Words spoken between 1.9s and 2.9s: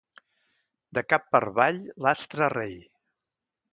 l'astre rei.